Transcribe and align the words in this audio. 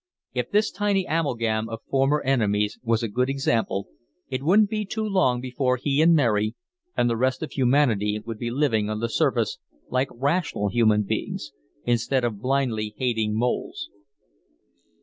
If 0.33 0.49
this 0.49 0.71
tiny 0.71 1.05
amalgam 1.05 1.69
of 1.69 1.83
former 1.87 2.21
enemies 2.21 2.79
was 2.81 3.03
a 3.03 3.07
good 3.07 3.29
example, 3.29 3.87
it 4.29 4.41
wouldn't 4.41 4.71
be 4.71 4.83
too 4.83 5.07
long 5.07 5.39
before 5.39 5.77
he 5.77 6.01
and 6.01 6.15
Mary 6.15 6.55
and 6.97 7.07
the 7.07 7.15
rest 7.15 7.43
of 7.43 7.51
humanity 7.51 8.19
would 8.25 8.39
be 8.39 8.49
living 8.49 8.89
on 8.89 8.99
the 8.99 9.09
surface 9.09 9.59
like 9.89 10.07
rational 10.11 10.69
human 10.69 11.03
beings 11.03 11.51
instead 11.83 12.23
of 12.23 12.41
blindly 12.41 12.95
hating 12.97 13.37
moles. 13.37 13.91